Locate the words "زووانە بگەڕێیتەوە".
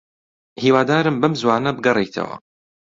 1.41-2.35